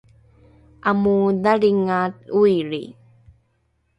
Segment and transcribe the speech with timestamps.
[0.91, 1.99] amodhalinga
[2.39, 2.83] ’oilri